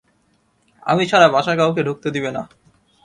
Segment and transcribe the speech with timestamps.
[0.83, 2.43] আমি ছাড়া বাসায় কাউকে ঢুকতে দিবে না।